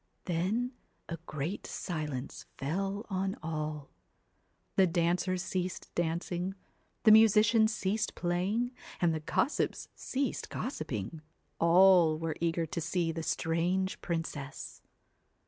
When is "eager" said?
12.41-12.65